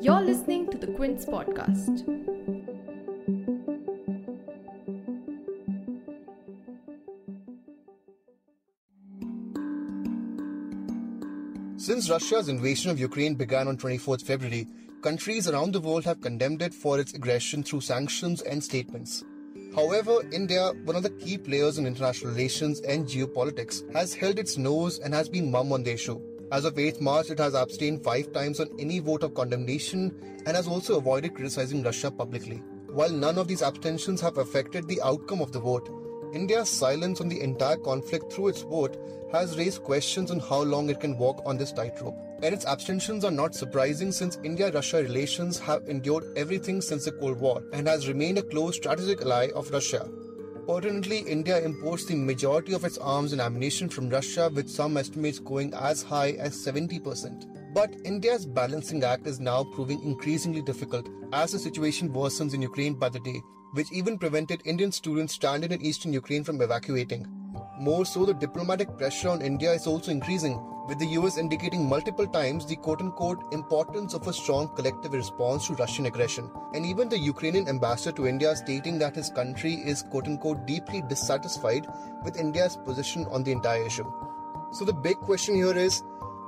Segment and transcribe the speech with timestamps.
[0.00, 2.04] You're listening to the Quint podcast.
[11.76, 14.66] Since Russia's invasion of Ukraine began on 24th February,
[15.02, 19.24] countries around the world have condemned it for its aggression through sanctions and statements.
[19.74, 24.58] However, India, one of the key players in international relations and geopolitics, has held its
[24.58, 26.20] nose and has been mum on the issue.
[26.52, 30.54] As of 8th March, it has abstained five times on any vote of condemnation and
[30.54, 32.62] has also avoided criticizing Russia publicly.
[32.88, 35.88] While none of these abstentions have affected the outcome of the vote,
[36.34, 38.98] India's silence on the entire conflict through its vote
[39.32, 42.18] has raised questions on how long it can walk on this tightrope.
[42.42, 47.12] And its abstentions are not surprising since India Russia relations have endured everything since the
[47.12, 50.06] Cold War and has remained a close strategic ally of Russia.
[50.66, 55.40] Pertinently, India imports the majority of its arms and ammunition from Russia, with some estimates
[55.40, 57.74] going as high as 70%.
[57.74, 62.94] But India's balancing act is now proving increasingly difficult as the situation worsens in Ukraine
[62.94, 63.40] by the day,
[63.72, 67.26] which even prevented Indian students stranded in eastern Ukraine from evacuating.
[67.80, 72.26] More so, the diplomatic pressure on India is also increasing, with the US indicating multiple
[72.26, 77.08] times the quote unquote importance of a strong collective response to Russian aggression, and even
[77.08, 81.86] the Ukrainian ambassador to India stating that his country is quote unquote deeply dissatisfied
[82.24, 84.10] with India's position on the entire issue.
[84.72, 86.02] So, the big question here is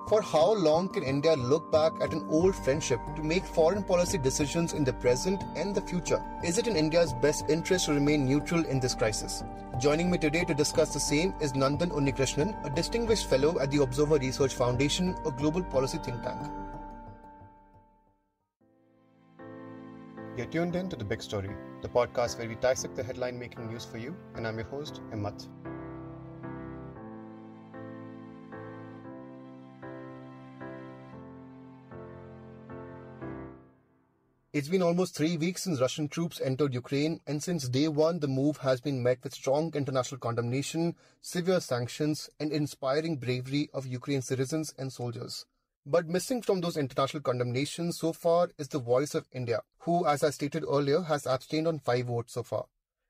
[0.09, 4.19] for how long can India look back at an old friendship to make foreign policy
[4.19, 6.23] decisions in the present and the future?
[6.45, 9.43] Is it in India's best interest to remain neutral in this crisis?
[9.81, 13.83] Joining me today to discuss the same is Nandan Unnikrishnan, a distinguished fellow at the
[13.83, 16.51] Observer Research Foundation, a global policy think tank.
[20.37, 23.69] You're tuned in to The Big Story, the podcast where we dissect the headline making
[23.69, 25.47] news for you, and I'm your host, Himmat.
[34.55, 38.29] It's been almost three weeks since Russian troops entered Ukraine, and since day one, the
[38.29, 44.29] move has been met with strong international condemnation, severe sanctions, and inspiring bravery of Ukraine's
[44.29, 45.45] citizens and soldiers.
[45.85, 50.23] But missing from those international condemnations so far is the voice of India, who, as
[50.23, 52.67] I stated earlier, has abstained on five votes so far.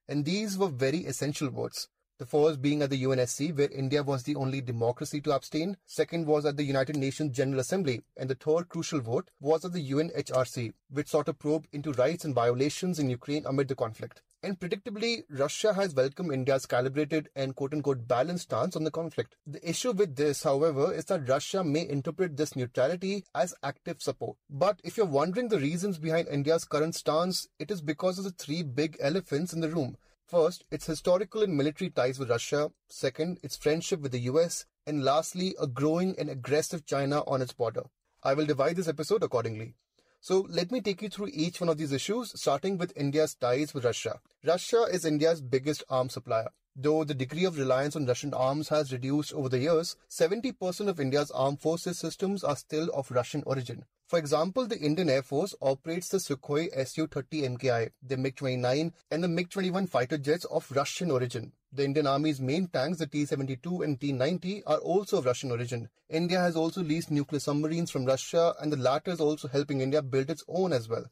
[0.09, 1.88] And these were very essential votes.
[2.16, 5.76] The first being at the UNSC, where India was the only democracy to abstain.
[5.84, 8.04] Second was at the United Nations General Assembly.
[8.16, 12.25] And the third crucial vote was at the UNHRC, which sought a probe into rights
[12.25, 14.22] and violations in Ukraine amid the conflict.
[14.44, 19.34] And predictably, Russia has welcomed India's calibrated and quote unquote balanced stance on the conflict.
[19.44, 24.36] The issue with this, however, is that Russia may interpret this neutrality as active support.
[24.48, 28.31] But if you're wondering the reasons behind India's current stance, it is because of the
[28.31, 29.96] three big elephants in the room.
[30.27, 32.73] First, its historical and military ties with Russia.
[32.89, 34.65] Second, its friendship with the US.
[34.87, 37.85] And lastly, a growing and aggressive China on its border.
[38.23, 39.75] I will divide this episode accordingly.
[40.21, 43.75] So let me take you through each one of these issues, starting with India's ties
[43.75, 44.21] with Russia.
[44.43, 46.49] Russia is India's biggest arms supplier.
[46.77, 50.99] Though the degree of reliance on Russian arms has reduced over the years, 70% of
[50.99, 53.85] India's armed forces systems are still of Russian origin.
[54.09, 59.29] For example, the Indian Air Force operates the Sukhoi Su-30 MKI, the MiG-29, and the
[59.29, 61.53] MiG-21 fighter jets of Russian origin.
[61.73, 65.89] The Indian Army's main tanks, the T-72 and T-90, are also of Russian origin.
[66.09, 70.03] India has also leased nuclear submarines from Russia, and the latter is also helping India
[70.03, 71.06] build its own as well.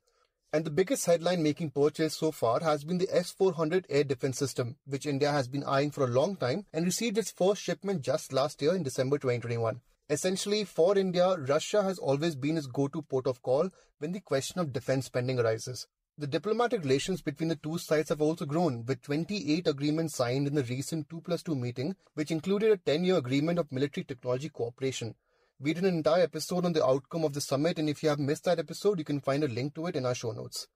[0.55, 4.37] And the biggest headline making purchase so far has been the S 400 air defense
[4.37, 8.03] system, which India has been eyeing for a long time and received its first shipment
[8.03, 9.81] just last year in December 2021.
[10.11, 14.21] Essentially, for India, Russia has always been its go to port of call when the
[14.21, 15.87] question of defense spending arises.
[16.19, 20.55] The diplomatic relations between the two sides have also grown, with 28 agreements signed in
[20.55, 24.51] the recent 2 plus 2 meeting, which included a 10 year agreement of military technology
[24.51, 25.15] cooperation.
[25.63, 28.19] We did an entire episode on the outcome of the summit, and if you have
[28.19, 30.67] missed that episode, you can find a link to it in our show notes.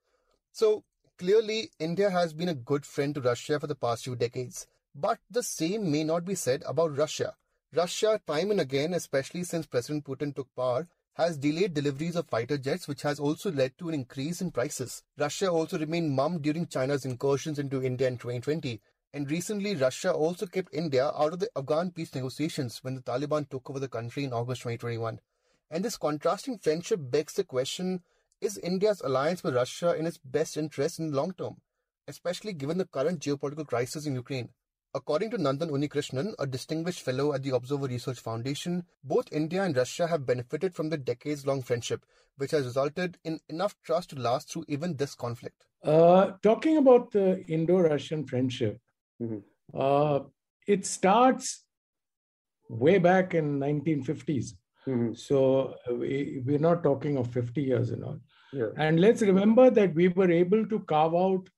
[0.53, 0.85] So,
[1.19, 4.69] clearly, India has been a good friend to Russia for the past few decades.
[4.95, 7.35] But the same may not be said about Russia.
[7.75, 12.56] Russia, time and again, especially since President Putin took power, has delayed deliveries of fighter
[12.56, 15.03] jets, which has also led to an increase in prices.
[15.19, 18.81] Russia also remained mum during China's incursions into India in 2020,
[19.17, 23.49] and recently, Russia also kept India out of the Afghan peace negotiations when the Taliban
[23.49, 25.21] took over the country in August 2021.
[25.71, 28.03] And this contrasting friendship begs the question
[28.43, 31.57] is India's alliance with Russia in its best interest in the long term,
[32.07, 34.51] especially given the current geopolitical crisis in Ukraine?
[34.95, 39.75] According to Nandan Unnikrishnan, a distinguished fellow at the Observer Research Foundation, both India and
[39.75, 42.05] Russia have benefited from the decades long friendship,
[42.37, 45.65] which has resulted in enough trust to last through even this conflict.
[45.83, 48.79] Uh, talking about the Indo Russian friendship,
[49.23, 49.39] Mm-hmm.
[49.75, 50.21] Uh,
[50.67, 51.65] it starts
[52.69, 54.53] way back in 1950s
[54.89, 55.15] Mm-hmm.
[55.15, 58.19] So uh, we, we're not talking of 50 years and all.
[58.53, 58.69] Yeah.
[58.77, 61.49] And let's remember that we were able to carve out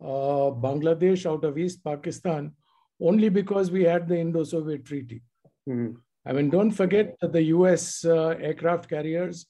[0.00, 2.52] uh, Bangladesh out of East Pakistan
[3.00, 5.22] only because we had the Indo Soviet Treaty.
[5.68, 5.96] Mm-hmm.
[6.26, 9.46] I mean, don't forget that the US uh, aircraft carriers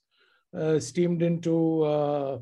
[0.56, 2.38] uh, steamed into uh,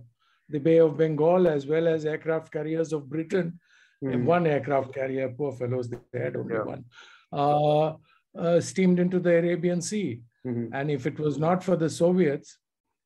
[0.49, 3.59] the Bay of Bengal as well as aircraft carriers of Britain.
[4.02, 4.25] Mm-hmm.
[4.25, 6.62] One aircraft carrier, poor fellows, they had only yeah.
[6.62, 6.85] one,
[7.32, 7.94] uh,
[8.38, 10.20] uh, steamed into the Arabian Sea.
[10.46, 10.75] Mm-hmm.
[10.75, 12.58] And if it was not for the Soviets,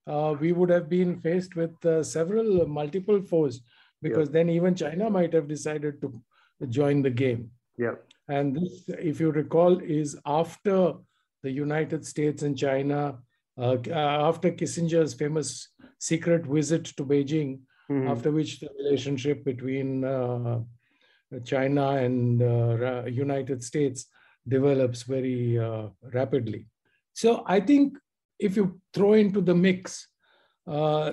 [0.06, 1.74] uh, we would have been faced with
[2.04, 3.60] several multiple foes
[4.02, 4.32] because yeah.
[4.32, 6.20] then even China might have decided to
[6.68, 7.50] join the game.
[7.76, 7.94] Yeah.
[8.28, 10.94] And this, if you recall, is after
[11.42, 13.18] the United States and China,
[13.56, 15.68] uh, after Kissinger's famous
[15.98, 18.08] secret visit to Beijing, mm-hmm.
[18.08, 20.60] after which the relationship between uh,
[21.44, 24.06] China and uh, United States
[24.46, 26.66] develops very uh, rapidly.
[27.12, 27.98] So I think
[28.38, 30.08] if you throw into the mix
[30.66, 31.12] uh,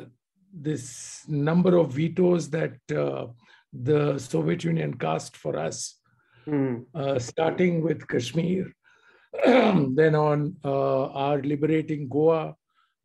[0.54, 3.28] this number of vetoes that uh,
[3.74, 6.00] the Soviet Union cast for us,
[6.48, 6.86] mm.
[6.94, 8.74] uh, starting with Kashmir,
[9.46, 12.56] then on uh, our liberating Goa.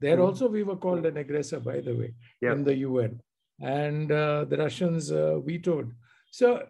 [0.00, 0.24] There mm.
[0.26, 2.52] also we were called an aggressor, by the way, yep.
[2.52, 3.20] in the UN.
[3.60, 5.92] And uh, the Russians uh, vetoed.
[6.30, 6.66] So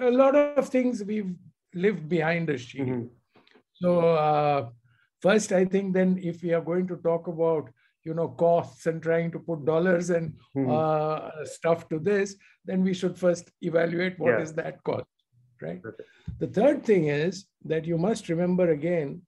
[0.00, 1.34] a lot of things we've
[1.74, 2.88] lived behind a shield.
[2.88, 3.06] Mm-hmm.
[3.74, 4.68] So uh,
[5.20, 7.70] first, I think then if we are going to talk about
[8.04, 10.70] you know costs and trying to put dollars and mm-hmm.
[10.70, 14.40] uh, stuff to this then we should first evaluate what yeah.
[14.40, 15.04] is that cost
[15.60, 15.82] right
[16.38, 19.20] the third thing is that you must remember again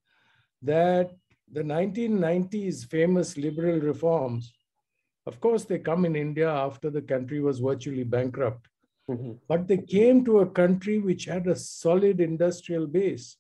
[0.62, 1.11] that
[1.52, 4.55] the 1990s famous liberal reforms
[5.26, 8.69] of course they come in india after the country was virtually bankrupt
[9.10, 9.32] mm-hmm.
[9.49, 13.37] but they came to a country which had a solid industrial base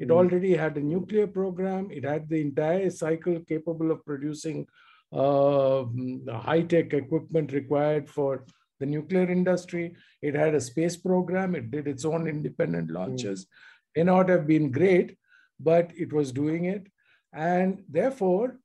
[0.00, 0.12] it mm.
[0.12, 1.90] already had a nuclear program.
[1.90, 4.66] It had the entire cycle capable of producing
[5.12, 5.84] uh,
[6.32, 8.46] high-tech equipment required for
[8.80, 9.94] the nuclear industry.
[10.22, 11.54] It had a space program.
[11.54, 12.96] It did its own independent hmm.
[12.96, 13.46] launches.
[13.94, 15.16] May not have been great,
[15.60, 16.86] but it was doing it.
[17.32, 18.58] And therefore,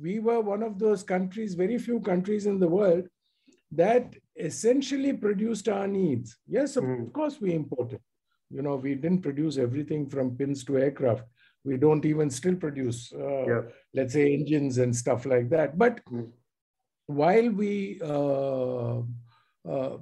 [0.00, 3.08] we were one of those countries, very few countries in the world,
[3.72, 6.36] that essentially produced our needs.
[6.46, 7.12] Yes, of mm.
[7.12, 8.00] course, we imported
[8.50, 11.24] you know, we didn't produce everything from pins to aircraft.
[11.64, 13.60] We don't even still produce, uh, yeah.
[13.94, 15.76] let's say, engines and stuff like that.
[15.76, 16.30] But mm.
[17.06, 19.00] while we uh,
[19.68, 19.98] uh,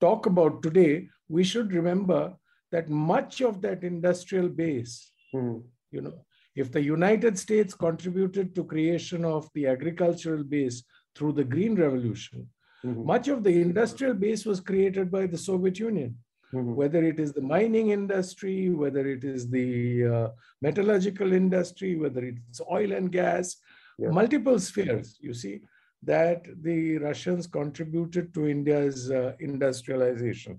[0.00, 2.34] talk about today, we should remember
[2.70, 5.62] that much of that industrial base, mm.
[5.90, 6.24] you know,
[6.54, 10.82] if the United States contributed to creation of the agricultural base
[11.14, 12.48] through the Green Revolution,
[12.84, 13.06] mm-hmm.
[13.06, 16.16] much of the industrial base was created by the Soviet Union.
[16.54, 16.76] Mm-hmm.
[16.76, 20.28] whether it is the mining industry, whether it is the uh,
[20.62, 23.56] metallurgical industry, whether it's oil and gas,
[23.98, 24.08] yeah.
[24.08, 25.60] multiple spheres, you see,
[26.02, 30.58] that the Russians contributed to India's uh, industrialization.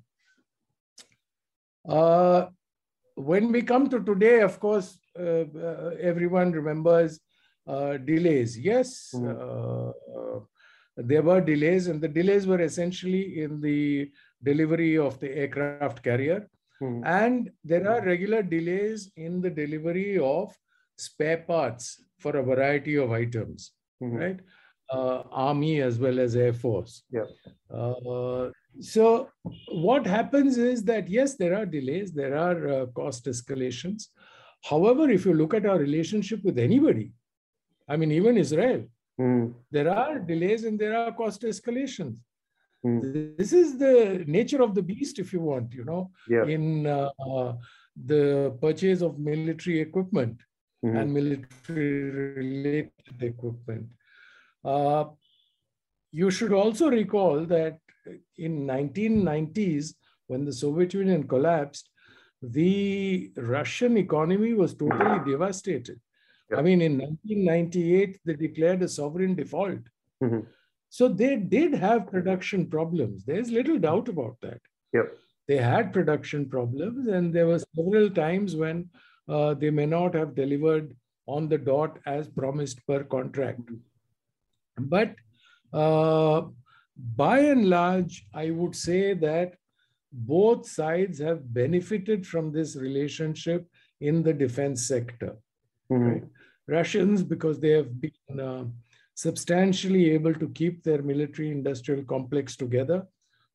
[1.87, 2.47] Uh,
[3.15, 7.19] when we come to today, of course, uh, uh, everyone remembers
[7.67, 8.57] uh, delays.
[8.57, 10.39] Yes, mm-hmm.
[11.03, 14.11] There were delays, and the delays were essentially in the
[14.43, 16.49] delivery of the aircraft carrier.
[16.81, 17.05] Mm-hmm.
[17.05, 20.55] And there are regular delays in the delivery of
[20.97, 24.15] spare parts for a variety of items, mm-hmm.
[24.15, 24.39] right?
[24.89, 27.03] Uh, Army as well as Air Force.
[27.11, 27.25] Yeah.
[27.73, 29.29] Uh, so
[29.67, 34.07] what happens is that yes, there are delays, there are uh, cost escalations.
[34.63, 37.11] However, if you look at our relationship with anybody,
[37.87, 38.85] I mean, even Israel,
[39.19, 39.53] mm.
[39.71, 42.17] there are delays and there are cost escalations.
[42.85, 43.37] Mm.
[43.37, 46.45] This is the nature of the beast, if you want, you know, yeah.
[46.45, 47.09] in uh,
[48.05, 50.39] the purchase of military equipment
[50.85, 50.95] mm-hmm.
[50.95, 52.03] and military
[52.41, 53.87] related equipment.
[54.63, 55.05] Uh,
[56.11, 57.77] you should also recall that
[58.37, 59.93] in 1990s,
[60.27, 61.89] when the Soviet Union collapsed,
[62.41, 65.99] the Russian economy was totally devastated.
[66.57, 69.79] I mean, in 1998, they declared a sovereign default.
[70.23, 70.39] Mm-hmm.
[70.89, 73.23] So they did have production problems.
[73.23, 74.59] There's little doubt about that.
[74.93, 75.13] Yep.
[75.47, 78.89] They had production problems, and there were several times when
[79.27, 80.95] uh, they may not have delivered
[81.27, 83.61] on the dot as promised per contract.
[84.77, 85.15] But
[85.71, 86.43] uh,
[87.15, 89.55] by and large, I would say that
[90.11, 93.67] both sides have benefited from this relationship
[94.01, 95.35] in the defense sector.
[95.91, 96.07] Mm-hmm.
[96.07, 96.23] Right?
[96.69, 98.65] Russians, because they have been uh,
[99.15, 103.05] substantially able to keep their military industrial complex together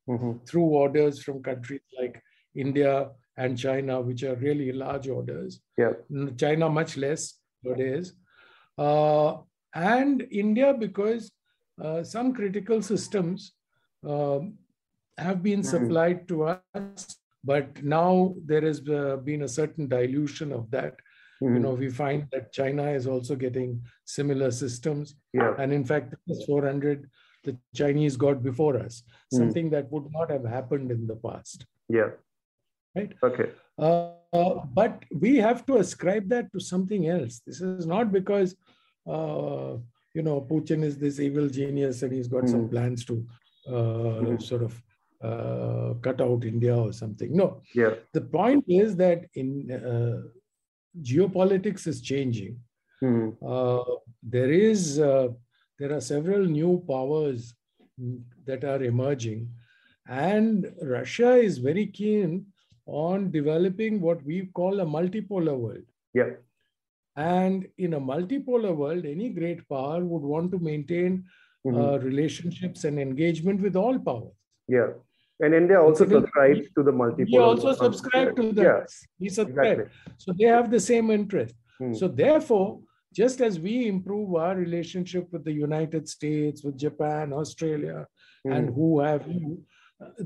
[0.07, 0.33] mm-hmm.
[0.47, 2.21] through orders from countries like
[2.55, 5.59] India and China, which are really large orders.
[5.77, 5.93] Yeah.
[6.37, 8.13] China, much less nowadays.
[8.77, 9.37] Uh,
[9.73, 11.31] and India, because
[11.83, 13.53] uh, some critical systems
[14.07, 14.53] um,
[15.17, 15.65] have been Mhm.
[15.65, 20.95] supplied to us, but now there has uh, been a certain dilution of that.
[21.41, 21.61] You Mhm.
[21.61, 25.15] know, we find that China is also getting similar systems.
[25.33, 25.53] yeah.
[25.59, 27.09] And in fact, the 400
[27.43, 29.37] the Chinese got before us, Mm.
[29.39, 31.65] something that would not have happened in the past.
[31.87, 32.11] Yeah.
[32.95, 33.11] Right.
[33.21, 33.49] Okay.
[33.77, 37.41] Uh, but we have to ascribe that to something else.
[37.45, 38.55] This is not because,
[39.05, 39.77] uh,
[40.15, 42.71] you know, Putin is this evil genius and he's got some Mm.
[42.71, 43.25] plans to
[43.67, 44.41] uh, Mhm.
[44.41, 44.81] sort of
[45.21, 47.35] uh, cut out India or something.
[47.35, 47.93] No, Yeah.
[48.13, 50.21] the point is that in uh,
[51.01, 52.59] geopolitics is changing.
[53.03, 53.35] Mhm.
[53.41, 53.83] Uh,
[54.23, 55.27] there is uh,
[55.79, 57.53] there are several new powers
[57.99, 59.49] mm, that are emerging
[60.07, 62.45] and russia is very keen
[62.85, 65.83] on developing what we call a multipolar world
[66.13, 66.31] Yeah.
[67.15, 71.23] and in a multipolar world any great power would want to maintain
[71.65, 71.77] Mhm.
[71.81, 74.37] uh, relationships and engagement with all powers
[74.77, 74.91] yeah.
[75.41, 77.31] And India also subscribes to the multipolar.
[77.31, 78.83] we also subscribe to that Yeah.
[79.19, 80.13] we subscribe Exactly.
[80.17, 81.93] so they have the same interest Hmm.
[81.93, 82.79] So therefore,
[83.21, 88.07] just as we improve our relationship with the United States, with Japan, Australia,
[88.45, 88.73] and Mhm.
[88.77, 89.49] who have you,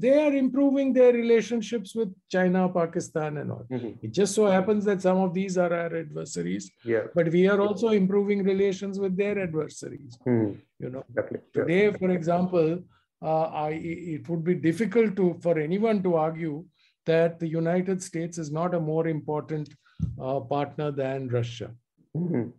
[0.03, 3.65] they are improving their relationships with China, Pakistan, and all.
[3.71, 3.91] Mhm.
[4.05, 7.05] It just so happens that some of these are our adversaries, Yeah.
[7.15, 10.13] but we are also improving relations with their adversaries.
[10.27, 10.49] Mhm.
[10.83, 11.39] You know, Exactly.
[11.59, 12.69] Today, for example,
[13.21, 16.65] I, it would be difficult to for anyone to argue
[17.05, 19.73] that the United States is not a more important
[20.21, 21.71] uh, partner than Russia.
[22.15, 22.53] Mhm.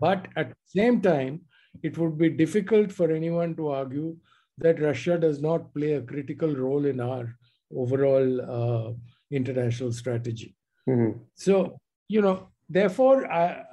[0.00, 1.42] But at the same time,
[1.82, 4.16] it would be difficult for anyone to argue
[4.58, 7.36] that Russia does not play a critical role in our
[7.74, 8.92] overall uh,
[9.30, 10.54] international strategy.
[10.88, 11.20] Mhm.
[11.34, 13.64] So, you know, therefore, I,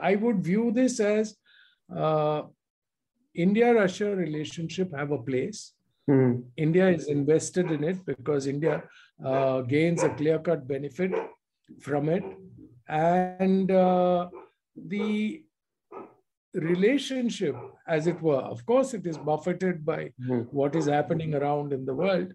[0.00, 1.36] I would view this as
[1.94, 2.42] uh,
[3.34, 5.72] India-Russia relationship have a place.
[6.08, 6.44] Mhm.
[6.56, 8.82] India is invested in it because India
[9.24, 11.12] uh, gains a clear-cut benefit
[11.80, 12.24] from it,
[12.88, 14.28] and uh,
[14.76, 15.42] the
[16.54, 20.46] relationship, as it were, of course, it is buffeted by Mhm.
[20.52, 22.32] what is happening around in the world,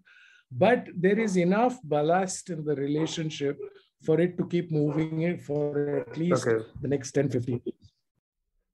[0.51, 3.57] but there is enough ballast in the relationship
[4.03, 6.65] for it to keep moving it for at least Okay.
[6.81, 7.88] the next 10, 15 years.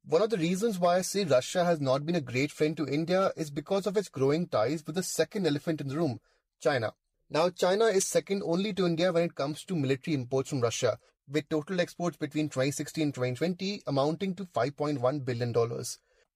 [0.07, 2.85] One of the reasons why I say Russia has not been a great friend to
[2.85, 6.19] India is because of its growing ties with the second elephant in the room,
[6.59, 6.93] China.
[7.27, 10.99] Now, China is second only to India when it comes to military imports from Russia,
[11.27, 15.53] with total exports between 2016 and 2020 amounting to $5.1 billion.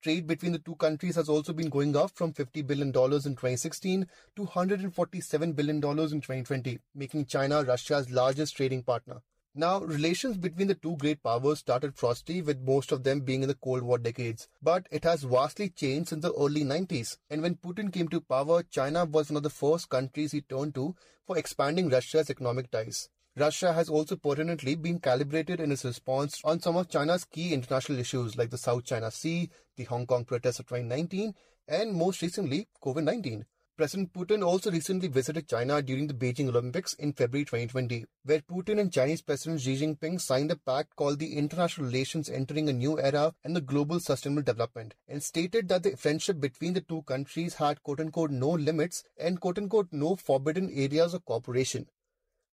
[0.02, 4.04] Trade between the two countries has also been going up from $50 billion in 2016
[4.34, 9.22] to $147 billion in 2020, making China Russia's largest trading partner.
[9.54, 13.48] Now, relations between the two great powers started frosty, with most of them being in
[13.48, 14.46] the Cold War decades.
[14.62, 17.18] But it has vastly changed since the early 90s.
[17.28, 20.76] And when Putin came to power, China was one of the first countries he turned
[20.76, 20.94] to
[21.26, 23.08] for expanding Russia's economic ties.
[23.36, 27.98] Russia has also pertinently been calibrated in its response on some of China's key international
[27.98, 31.34] issues like the South China Sea, the Hong Kong protests of 2019,
[31.66, 33.44] and most recently, COVID 19.
[33.80, 38.78] President Putin also recently visited China during the Beijing Olympics in February 2020, where Putin
[38.78, 43.00] and Chinese President Xi Jinping signed a pact called the International Relations Entering a New
[43.00, 47.54] Era and the Global Sustainable Development, and stated that the friendship between the two countries
[47.54, 51.86] had quote unquote no limits and quote unquote no forbidden areas of cooperation.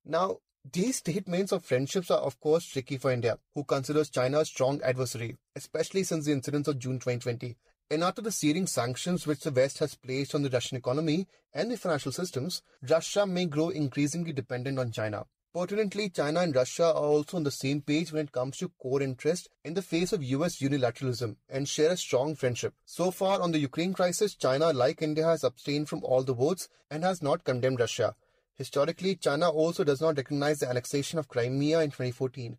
[0.06, 0.38] Now,
[0.72, 4.82] these statements of friendships are of course tricky for India, who considers China a strong
[4.82, 7.58] adversary, especially since the incidents of June 2020.
[7.90, 11.72] And after the searing sanctions which the West has placed on the Russian economy and
[11.72, 15.26] the financial systems, Russia may grow increasingly dependent on China.
[15.54, 19.02] Pertinently, China and Russia are also on the same page when it comes to core
[19.02, 22.74] interest in the face of US unilateralism and share a strong friendship.
[22.86, 26.68] So far on the Ukraine crisis, China, like India, has abstained from all the votes
[26.92, 28.16] and has not condemned Russia.
[28.54, 32.58] Historically, China also does not recognize the annexation of Crimea in 2014.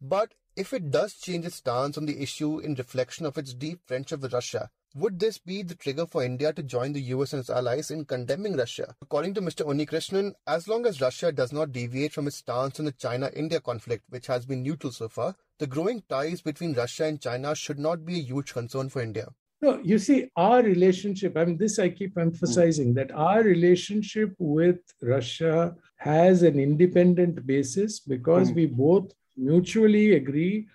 [0.00, 3.80] But if it does change its stance on the issue in reflection of its deep
[3.86, 7.40] friendship with Russia, would this be the trigger for India to join the US and
[7.40, 8.94] its allies in condemning Russia?
[9.00, 9.64] According to Mr.
[9.64, 13.58] Unnikrishnan, as long as Russia does not deviate from its stance on the China India
[13.60, 17.78] conflict, which has been neutral so far, the growing ties between Russia and China should
[17.78, 19.28] not be a huge concern for India.
[19.62, 24.80] No, you see, our relationship, I mean, this I keep emphasizing that our relationship with
[25.02, 28.54] Russia has an independent basis because Mm.
[28.56, 30.68] we both mutually agree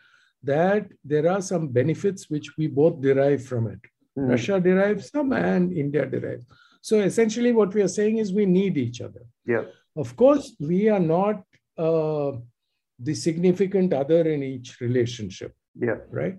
[0.43, 3.79] that there are some benefits which we both derive from it.
[4.17, 4.29] Mhm.
[4.33, 6.45] Russia derives some and India derives.
[6.81, 9.23] So essentially, what we are saying is we need each other.
[9.53, 9.65] Yeah.
[9.95, 11.37] Of course, we are not
[11.77, 12.31] uh,
[13.07, 15.53] the significant other in each relationship,
[15.87, 15.99] Yeah.
[16.19, 16.37] right?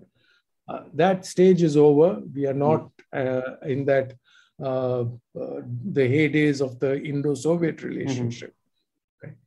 [0.67, 2.09] Uh, that stage is over.
[2.37, 4.07] We are not uh, in that
[4.59, 5.01] uh,
[5.41, 5.61] uh,
[5.97, 8.53] the heydays of the Indo-Soviet relationship.
[9.21, 9.37] Right?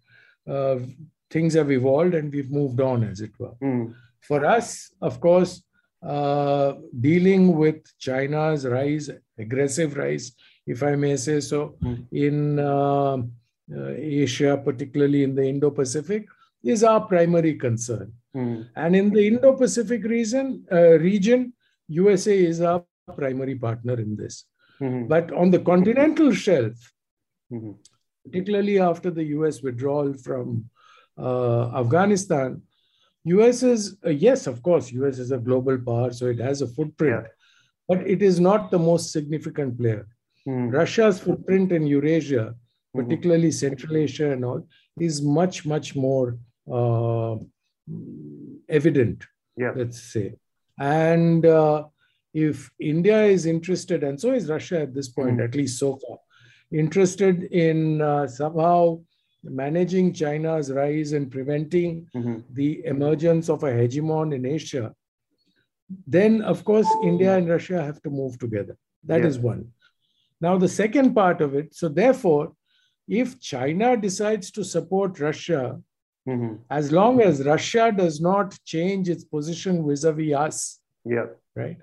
[1.30, 3.54] Things have evolved and we've moved on, as it were.
[3.62, 3.94] Mm.
[4.20, 5.62] For us, of course,
[6.02, 10.32] uh, dealing with China's rise, aggressive rise,
[10.66, 12.06] if I may say so, Mm.
[12.12, 13.16] in uh,
[13.78, 16.26] uh, Asia, particularly in the Indo-Pacific,
[16.62, 18.12] is our primary concern.
[18.36, 18.68] Mm.
[18.76, 21.52] And in the Indo-Pacific region, uh, region,
[21.88, 22.84] USA is our
[23.16, 24.44] primary partner in this.
[24.80, 25.08] Mhm.
[25.08, 26.92] But on the continental shelf,
[27.52, 27.76] Mhm.
[28.24, 30.70] particularly after the US withdrawal from
[31.74, 32.62] Afghanistan,
[33.24, 36.66] US is, uh, yes, of course, US is a global power, so it has a
[36.66, 37.26] footprint,
[37.88, 40.06] but it is not the most significant player.
[40.48, 40.72] Mm.
[40.72, 43.02] Russia's footprint in Eurasia, Mhm.
[43.02, 44.66] particularly Central Asia and all,
[44.98, 46.38] is much, much more
[46.70, 47.36] uh,
[48.68, 49.24] evident,
[49.56, 49.72] Yeah.
[49.76, 50.34] let's say.
[50.78, 51.84] And uh,
[52.32, 55.44] if India is interested, and so is Russia at this point, Mhm.
[55.44, 56.18] at least so far,
[56.72, 59.00] interested in uh, somehow
[59.42, 62.44] managing China's rise and preventing Mhm.
[62.52, 64.94] the emergence of a hegemon in Asia,
[66.06, 68.76] then of course India and Russia have to move together.
[69.04, 69.26] That Yeah.
[69.28, 69.72] is one.
[70.40, 72.54] Now, the second part of it, so therefore,
[73.08, 75.82] if China decides to support Russia,
[76.28, 76.60] Mhm.
[76.70, 81.26] as long as Russia does not change its position vis a vis us, Yeah.
[81.56, 81.78] right?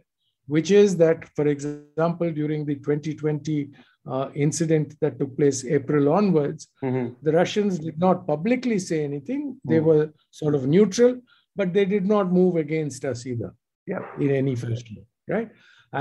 [0.47, 3.71] Which is that, for example, during the 2020
[4.07, 7.15] uh, incident that took place April onwards, Mhm.
[7.25, 9.41] the Russians did not publicly say anything.
[9.71, 9.87] They Mm.
[9.89, 11.13] were sort of neutral,
[11.55, 13.51] but they did not move against us either
[13.85, 14.03] Yeah.
[14.19, 14.97] in any fashion,
[15.27, 15.49] right?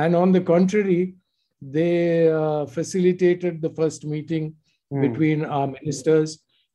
[0.02, 1.02] And on the contrary,
[1.60, 4.54] they uh, facilitated the first meeting
[4.92, 5.00] Mm.
[5.06, 6.30] between our ministers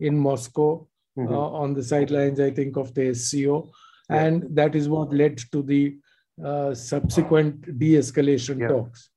[0.07, 0.69] in Moscow
[1.17, 1.31] Mhm.
[1.31, 3.57] uh, on the sidelines, I think, of the SCO.
[4.09, 4.25] Yeah.
[4.25, 5.83] And that is what led to the
[6.43, 8.69] uh, subsequent de escalation Yeah.
[8.69, 9.10] talks.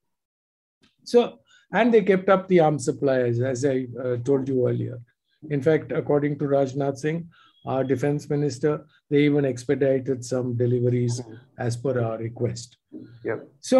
[1.04, 1.20] So,
[1.74, 4.98] and they kept up the arms supplies, as I uh, told you earlier.
[5.50, 7.28] In fact, according to Rajnath Singh,
[7.66, 8.72] our defense minister,
[9.10, 11.38] they even expedited some deliveries Mhm.
[11.66, 12.76] as per our request.
[13.28, 13.40] Yeah.
[13.70, 13.78] So,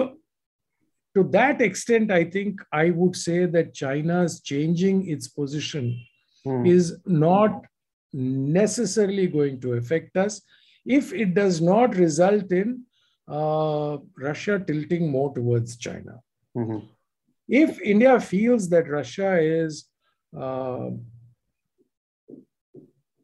[1.17, 5.87] to that extent, I think I would say that China's changing its position
[6.47, 6.67] Mm.
[6.77, 7.53] is not
[8.61, 10.35] necessarily going to affect us
[10.99, 12.73] if it does not result in
[13.27, 16.15] uh, Russia tilting more towards China.
[16.63, 16.81] Mhm.
[17.49, 19.85] If India feels that Russia is
[20.37, 20.91] uh,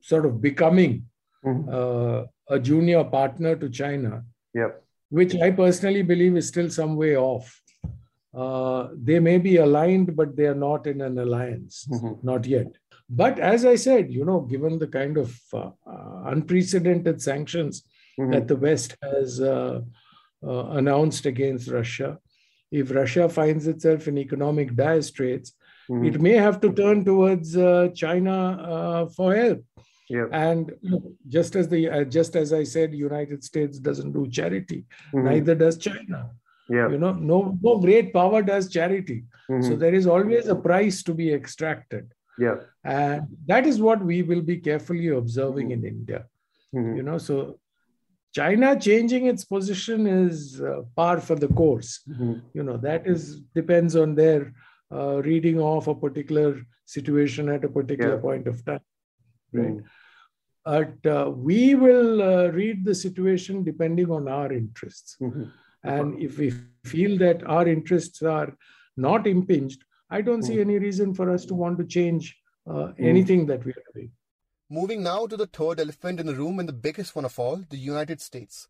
[0.00, 1.06] sort of becoming
[1.44, 1.68] Mhm.
[1.78, 4.72] uh, a junior partner to China, Yeah.
[5.09, 7.62] which I personally believe is still some way off.
[8.35, 12.22] Uh, they may be aligned, but they are not in an alliance, Mhm.
[12.22, 12.68] not yet.
[13.09, 17.83] But as I said, you know, given the kind of uh, uh, unprecedented sanctions
[18.18, 18.30] Mhm.
[18.33, 19.80] that the West has uh,
[20.42, 22.18] uh, announced against Russia,
[22.70, 25.52] if Russia finds itself in economic dire straits,
[25.90, 26.06] Mhm.
[26.09, 28.35] it may have to turn towards uh, China
[28.72, 29.64] uh, for help.
[30.09, 30.26] Yeah.
[30.33, 30.72] And
[31.28, 35.24] just as the uh, just as I said, United States doesn't do charity, Mhm.
[35.30, 36.20] neither does China.
[36.68, 36.88] Yeah.
[36.92, 39.18] You know, no no great power does charity.
[39.48, 39.78] So Mhm.
[39.83, 42.04] there is always a price to be extracted,
[42.38, 42.59] Yeah.
[42.85, 46.20] and that is what we will be carefully observing in India.
[46.74, 46.96] Mhm.
[46.98, 47.37] You know, so
[48.32, 52.00] China changing its position is uh, par for the course.
[52.08, 52.42] Mhm.
[52.54, 54.52] You know, that is depends on their
[54.92, 58.20] uh, reading of a particular situation at a particular Yeah.
[58.20, 58.84] point of time.
[59.52, 59.76] Right.
[59.76, 59.84] Mhm.
[60.64, 65.16] But uh, we will uh, read the situation depending on our interests.
[65.20, 65.50] Mhm.
[65.82, 66.50] And if we
[66.84, 68.50] feel that our interests are
[68.96, 70.64] not impinged, I don't see Mm.
[70.66, 74.10] any reason for us to want to change uh, anything that we are doing.
[74.72, 77.56] Moving now to the third elephant in the room and the biggest one of all,
[77.70, 78.68] the United States.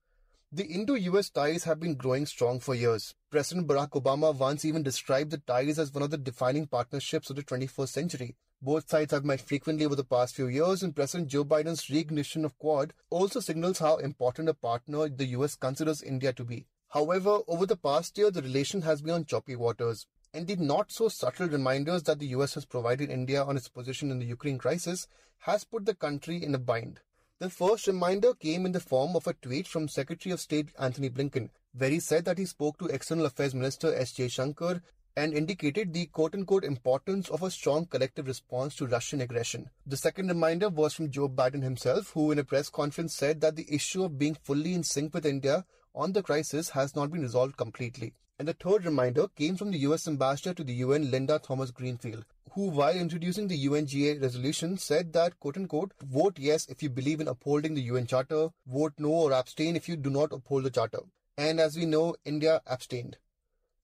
[0.51, 3.15] The Indo US ties have been growing strong for years.
[3.31, 7.37] President Barack Obama once even described the ties as one of the defining partnerships of
[7.37, 8.37] the 21st century.
[8.63, 12.47] Both sides have met frequently over the past few years, and President Joe Biden's reignition
[12.47, 16.67] of Quad also signals how important a partner the US considers India to be.
[16.89, 20.93] However, over the past year, the relation has been on choppy waters, and the not
[20.93, 24.59] so subtle reminders that the US has provided India on its position in the Ukraine
[24.59, 27.01] crisis has put the country in a bind.
[27.41, 31.09] The first reminder came in the form of a tweet from Secretary of State Antony
[31.09, 34.13] Blinken, where he said that he spoke to External Affairs Minister S.
[34.13, 34.83] Jaishankar
[35.17, 39.69] and indicated the quote unquote importance of a strong collective response to Russian aggression.
[39.87, 43.57] The second reminder was from Joe Biden himself, who in a press conference said that
[43.57, 45.65] the issue of being fully in sync with India
[45.95, 48.15] on the crisis has not been resolved completely.
[48.41, 52.25] And the third reminder came from the US ambassador to the UN, Linda Thomas Greenfield,
[52.53, 57.21] who, while introducing the UNGA resolution, said that, quote unquote, vote yes if you believe
[57.21, 60.71] in upholding the UN Charter, vote no or abstain if you do not uphold the
[60.71, 61.01] Charter.
[61.37, 63.19] And as we know, India abstained.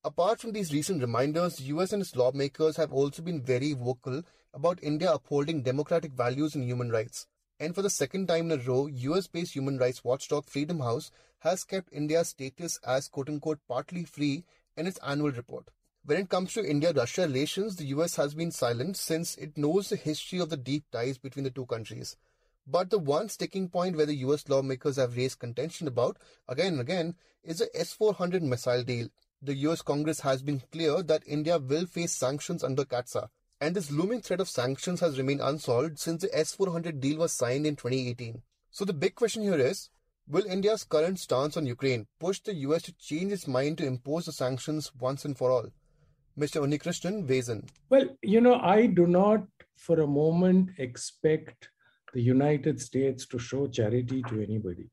[0.03, 4.23] Apart from these recent reminders, US and its lawmakers have also been very vocal
[4.55, 7.27] about India upholding democratic values and human rights.
[7.59, 11.11] And for the second time in a row, US based human rights watchdog Freedom House
[11.39, 14.45] has kept India's status as quote unquote partly free
[14.77, 15.71] in its annual report.
[16.05, 19.89] When it comes to India Russia relations, the US has been silent since it knows
[19.89, 22.17] the history of the deep ties between the two countries.
[22.67, 26.81] But the one sticking point where the US lawmakers have raised contention about again and
[26.81, 29.09] again is the S 400 missile deal.
[29.41, 33.29] The US Congress has been clear that India will face sanctions under CAATSA,
[33.61, 37.33] and this looming threat of sanctions has remained unsolved since the S 400 deal was
[37.33, 38.43] signed in 2018.
[38.71, 39.89] So the big question here is
[40.29, 44.27] Will India's current stance on Ukraine push the US to change its mind to impose
[44.27, 45.69] the sanctions once and for all?
[46.39, 46.63] Mr.
[46.63, 47.65] Unnikrishnan weighs in.
[47.89, 51.71] Well, you know, I do not for a moment expect
[52.13, 54.91] the United States to show charity to anybody.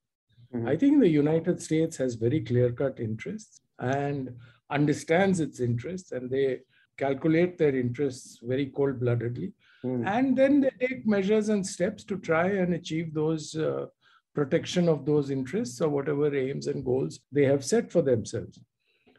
[0.54, 0.70] Mhm.
[0.70, 4.38] I think the United States has very clear cut interests and
[4.70, 6.62] understands its interests, and they
[6.98, 9.54] calculate their interests very cold bloodedly.
[9.84, 10.08] Mhm.
[10.08, 13.88] And then they take measures and steps to try and achieve those uh,
[14.34, 18.60] protection of those interests or whatever aims and goals they have set for themselves.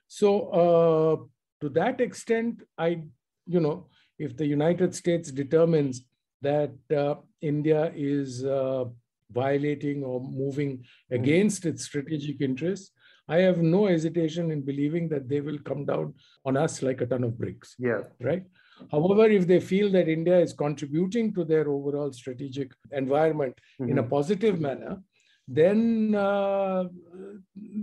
[0.07, 1.17] So, uh,
[1.61, 3.03] to that extent, I,
[3.47, 6.05] you know, if the United States determines
[6.43, 8.85] that uh, India is uh,
[9.31, 12.91] violating or moving against its strategic interests,
[13.29, 17.07] I have no hesitation in believing that they will come down on us like a
[17.07, 18.03] ton of bricks, Yeah.
[18.21, 18.45] right?
[18.91, 24.03] However, if they feel that India is contributing to their overall strategic environment in a
[24.03, 24.11] Mhm.
[24.11, 25.03] positive manner,
[25.47, 26.85] then uh,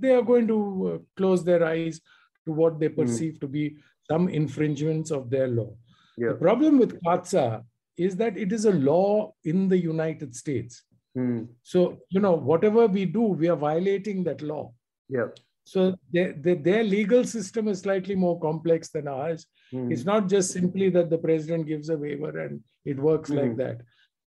[0.03, 0.59] they are going to
[0.93, 2.01] uh, close their eyes
[2.45, 3.77] to what they perceive to be
[4.09, 5.75] some infringements of their law.
[6.17, 6.29] Yeah.
[6.29, 7.63] The problem with CAATSA
[7.97, 10.83] is that it is a law in the United States.
[11.17, 11.47] Mhm.
[11.63, 14.73] So, you know, whatever we do, we are violating that law.
[15.11, 15.27] Yeah.
[15.63, 19.45] So their, their, their legal system is slightly more complex than ours.
[19.73, 19.91] Mhm.
[19.91, 22.61] It's not just simply that the president gives a waiver and
[22.93, 23.57] it works like Mhm.
[23.63, 23.81] that.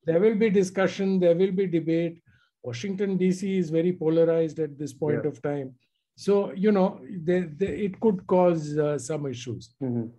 [0.06, 2.16] There will be discussion, there will be debate.
[2.62, 3.58] Washington, D.C.
[3.58, 5.30] is very polarized at this point Yeah.
[5.30, 5.68] of time.
[6.16, 6.88] So, you know,
[7.28, 9.74] there, there, it could cause uh, some issues.
[9.82, 10.10] Mhm.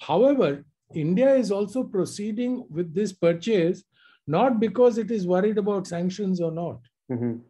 [0.00, 3.84] However, India is also proceeding with this purchase
[4.26, 6.80] not because it is worried about sanctions or not.
[7.10, 7.40] Mhm.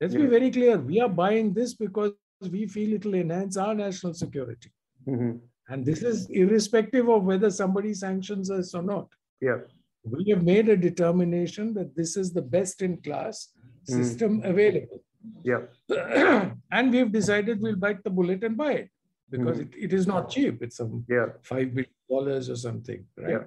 [0.00, 0.20] Let's Yeah.
[0.20, 0.78] be very clear.
[0.78, 2.12] We are buying this because
[2.50, 4.70] we feel it will enhance our national security.
[5.06, 5.40] Mhm.
[5.68, 9.08] And this is irrespective of whether somebody sanctions us or not.
[9.40, 9.60] Yeah.
[10.04, 13.52] We have made a determination that this is the best in class
[13.88, 13.94] Mm.
[13.98, 15.04] system available.
[15.44, 15.62] Yeah.
[16.72, 18.90] and we've decided we'll bite the bullet and buy it
[19.30, 19.66] because Mhm.
[19.66, 20.62] it, it is not cheap.
[20.62, 21.28] It's some Yeah.
[21.42, 23.30] $5 billion or something, right?
[23.30, 23.44] Yeah.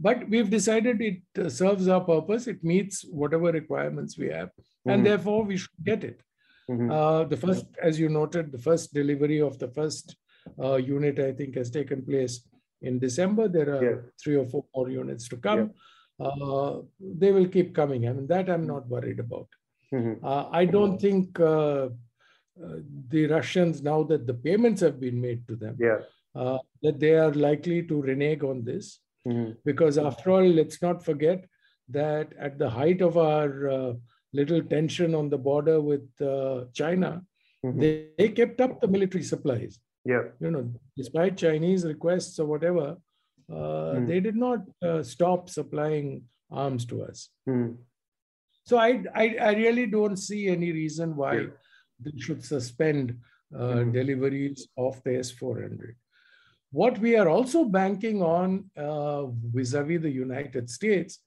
[0.00, 2.46] But we've decided it uh, serves our purpose.
[2.46, 4.92] It meets whatever requirements we have, Mhm.
[4.92, 6.20] and therefore we should get it.
[6.70, 6.88] Mhm.
[6.96, 10.16] Uh, the first, as you noted, the first delivery of the first
[10.64, 12.34] uh, unit, I think, has taken place
[12.80, 13.48] in December.
[13.48, 13.96] There are Yeah.
[14.22, 15.64] three or four more units to come.
[16.26, 16.70] Uh,
[17.22, 18.06] they will keep coming.
[18.08, 19.48] I mean, that I'm not worried about.
[19.92, 20.14] Mhm.
[20.22, 21.88] Uh, I don't think uh,
[23.14, 26.00] the Russians, now that the payments have been made to them, Yeah.
[26.34, 28.86] uh, that they are likely to renege on this.
[29.28, 29.56] Mhm.
[29.64, 31.44] Because after all, let's not forget
[31.98, 33.92] that at the height of our uh,
[34.32, 37.10] little tension on the border with uh, China,
[37.64, 37.80] Mhm.
[37.80, 39.78] they, they kept up the military supplies.
[40.04, 40.24] Yeah.
[40.40, 40.64] You know,
[40.96, 42.86] despite Chinese requests or whatever,
[43.50, 44.06] uh, Mm.
[44.10, 46.08] they did not uh, stop supplying
[46.64, 47.18] arms to us.
[47.48, 47.70] Mhm.
[48.70, 48.90] So I,
[49.22, 51.50] I, I really don't see any reason why Yeah.
[52.04, 53.04] they should suspend
[53.62, 55.94] uh, deliveries of the S400.
[56.70, 61.20] What we are also banking on uh, vis-a-vis the United States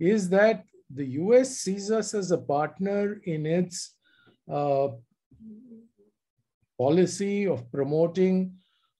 [0.00, 3.94] is that the US sees us as a partner in its
[4.50, 4.88] uh,
[6.78, 8.54] policy of promoting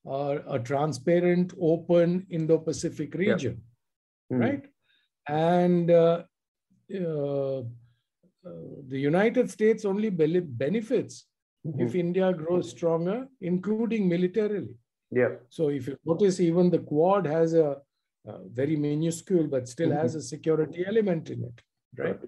[0.06, 3.62] uh, a transparent, open Indo-Pacific region
[4.32, 4.40] Mhm.
[4.40, 4.64] right?
[5.28, 6.22] And uh,
[6.94, 7.62] uh,
[8.92, 11.26] the United States only be- benefits
[11.64, 12.00] if Mhm.
[12.04, 14.74] India grows stronger, including militarily.
[15.14, 15.32] Yeah.
[15.48, 17.78] So if you notice, even the Quad has a,
[18.60, 21.58] very minuscule, but still has a security element in it,
[22.02, 22.18] right?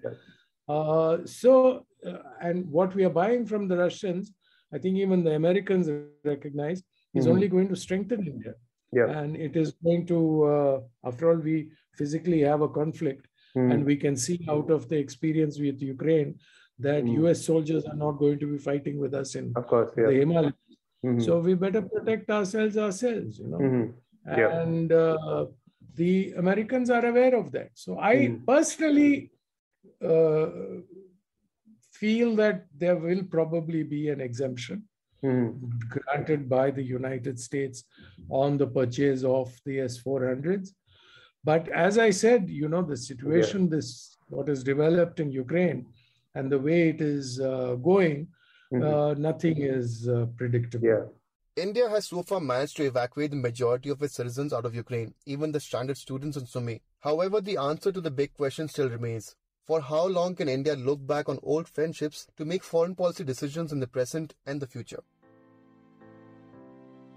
[0.69, 4.31] Uh, so, uh, and what we are buying from the Russians,
[4.71, 5.89] I think even the Americans
[6.23, 6.83] recognize,
[7.15, 7.31] is Mhm.
[7.33, 8.53] only going to strengthen India.
[8.99, 9.07] Yeah.
[9.19, 10.19] And it is going to,
[10.55, 13.23] uh, after all, we physically have a conflict,
[13.55, 13.71] Mhm.
[13.73, 16.31] and we can see out of the experience with Ukraine
[16.87, 17.13] that Mm.
[17.23, 19.89] US soldiers are not going to be fighting with us in Of course.
[19.95, 20.19] the Yeah.
[20.19, 20.53] Himalayas.
[21.05, 21.21] Mhm.
[21.21, 23.59] So we better protect ourselves ourselves, you know.
[23.59, 23.93] Mhm.
[24.25, 24.61] Yeah.
[24.61, 25.45] And uh,
[25.95, 27.69] the Americans are aware of that.
[27.73, 28.45] So I Mhm.
[28.45, 29.31] personally
[30.01, 30.47] uh,
[31.91, 34.83] feel that there will probably be an exemption
[35.23, 35.79] Mhm.
[35.95, 37.83] granted by the United States
[38.29, 40.73] on the purchase of the S-400s.
[41.43, 45.85] But as I said, you know, the situation, this what is developed in Ukraine
[46.35, 48.27] and the way it is uh, going,
[48.71, 48.83] Mhm.
[48.83, 50.87] uh, nothing is uh, predictable.
[50.87, 51.05] Yeah.
[51.55, 55.15] India has so far managed to evacuate the majority of its citizens out of Ukraine,
[55.25, 56.81] even the stranded students in Sumy.
[56.99, 59.35] However, the answer to the big question still remains.
[59.65, 63.71] For how long can India look back on old friendships to make foreign policy decisions
[63.71, 65.03] in the present and the future?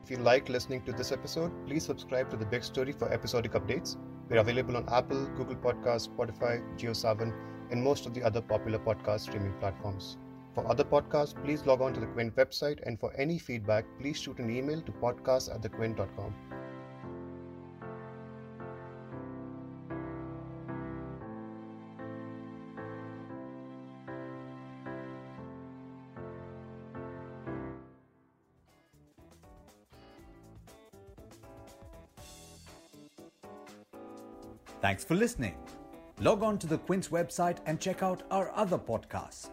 [0.03, 3.53] If you like listening to this episode, please subscribe to The Big Story for episodic
[3.53, 3.97] updates.
[4.29, 7.33] We're available on Apple, Google Podcasts, Spotify, JioSaavn,
[7.71, 10.17] and most of the other popular podcast streaming platforms.
[10.55, 14.21] For other podcasts, please log on to the Quint website, and for any feedback, please
[14.21, 16.35] shoot an email to podcast at thequint.com.
[34.81, 35.55] Thanks for listening.
[36.21, 39.51] Log on to the Quint website and check out our other podcasts.